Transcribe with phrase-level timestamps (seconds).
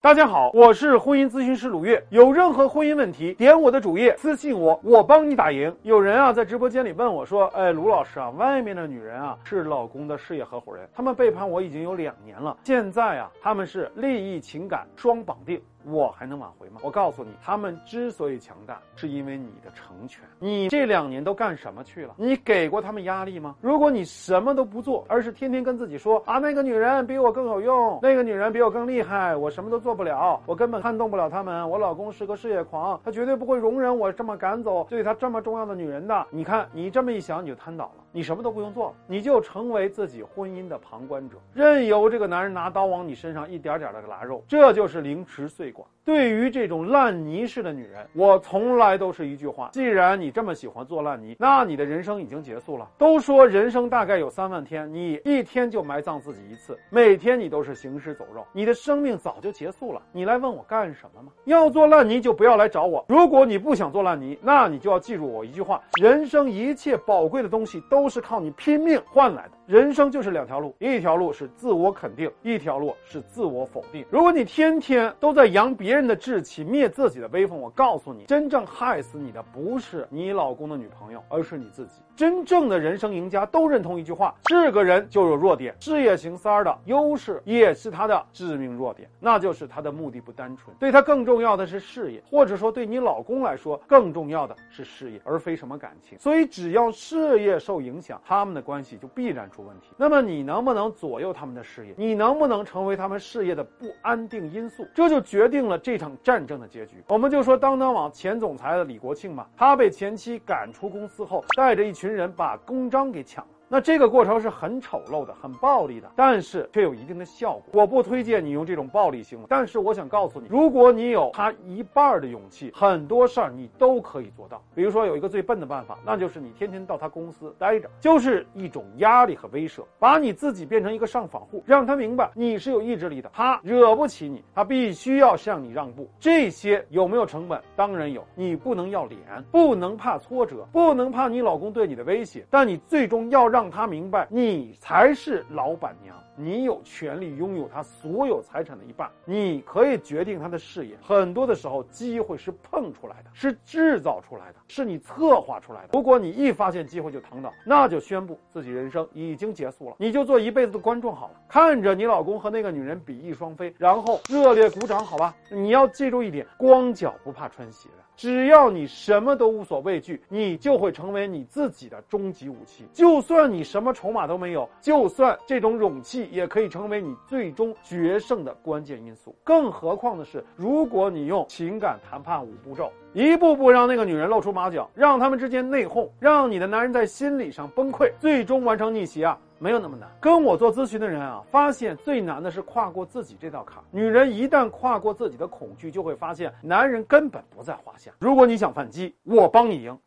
[0.00, 2.00] 大家好，我是婚姻咨询师鲁月。
[2.08, 5.74] 有任何婚姻问题，点我的主页私信我，我帮你打赢。
[5.82, 16.80] 有人啊在直播间里问我说：“哎，鲁老师啊，外面的女人啊是老公的事业合伙人，他们背叛我已经有两年了，现在啊他们是利益情感双绑定。”我还能挽回吗？
[16.82, 20.22] 我告诉你，他们之所以强大，是因为你的成全。
[20.38, 22.14] 你这两年都干什么去了？
[22.16, 23.54] 你给过他们压力吗？
[23.60, 31.68] 如果你什么都不做，而是天天跟自己说啊，那个女人比我更有用，那个女人比我更厉害，我什么都做不了，我根本撼动不了他们。
[31.68, 36.26] 我老公是个事业狂，他绝对不会容忍我这么赶走对他这么重要的女人的。
[36.30, 38.04] 你看，你这么一想，你就瘫倒了。
[38.12, 45.86] 你什么都不用做，你就成为自己婚姻的旁观者，任由这个男人拿刀往你身上一点点的拉肉，这就是凌迟碎剐。
[46.04, 52.88] 对于这种烂泥式的女人，我从来都是一句话：既然你这么喜欢做烂泥，那你的人生已经结束了。
[52.96, 60.00] 都说人生大概有三万天，你一天就埋葬自己一次，每天你都是行尸走肉，你的生命早就结束了。
[60.10, 61.30] 你来问我干什么吗？
[61.44, 63.04] 要做烂泥就不要来找我。
[63.06, 69.57] 如果你不想做烂泥，那你就要记住我一句话：人生一切宝贵的东西都都是靠你拼命换来的。
[69.68, 74.02] 人生就是两条路，一条路是自我肯定，一条路是自我否定。
[74.08, 82.00] 如果你天天都在扬别人的志气，灭自己的威风，我告诉你，真正害死你的不是你老公的女朋友，而是你自己。
[82.16, 96.18] 真正的人生赢家都认同一句话：是个人就有弱点，事业型三儿的优势也是他的致命弱点，那就是他的目的不单纯，对他更重要的是事业，或者说对你老公来说更重要的是事业，而非什么感情。
[96.18, 99.57] 所以只要事业受影响，他们的关系就必然出。
[99.58, 101.92] 出问题，那么你能不能左右他们的事业？
[101.96, 104.86] 你能不能成为他们事业的不安定因素？
[104.94, 107.02] 这就决定了这场战争的结局。
[107.08, 113.50] 我们就说当当网前总裁的李国庆吧，他被前妻赶出公司后，带着一群人把公章给抢了。
[113.70, 117.64] 那这个过程是很丑陋的，很暴力的，但是却有一定的效果。
[117.72, 124.62] 我不推荐你用这种暴力行为，但是我想告诉你，如果你有他一半的勇气，很多事儿你都可以做到。
[124.74, 136.08] 比如说有一个最笨的办法，那就是你天天到他公司待着，就是一种压力和威慑，把你自己变成一个上访户，让他明白你是有意志力的，他惹不起你，他必须要向你让步。
[136.18, 137.60] 这些有没有成本？
[137.76, 138.24] 当然有。
[138.34, 143.57] 你不能要脸，不能怕挫折，不能怕你老公对你的威胁，但你最终要让。
[143.58, 150.96] 让他明白，你才是老板娘，你有权利拥有他所有财产的一半，你可以决定他的事业。
[151.02, 155.88] 很多的时候，机会是碰出来的，是制造出来的，是你策划出来的。
[155.92, 165.34] 如果你一发现机会就躺倒，那就宣布自己人生已经结束了，你就做一辈子的观众好了，看着你老公和那个女人比翼双飞，然后热烈鼓掌，好吧？
[165.50, 168.04] 你要记住一点，光脚不怕穿鞋的。
[168.18, 172.84] 只要你什么都无所畏惧，你就会成为你自己的终极武器。
[172.92, 179.32] 就算你什么筹码都没有，就算这种勇气也可以成为你最终决胜的关键因素。
[179.44, 189.38] 更何况的是，如果你用情感谈判五步骤，一步步让那个女人露出马脚，让他们之间内讧，让你的男人在心理上崩溃，最终完成逆袭啊！
[189.58, 190.08] 没有那么难。
[190.20, 193.82] 跟我做咨询的人啊，发现最难的是跨过自己这道坎。
[193.90, 198.10] 女人一旦跨过自己的恐惧，就会发现男人根本不在话下。
[198.18, 199.98] 如果你想反击，我帮你赢。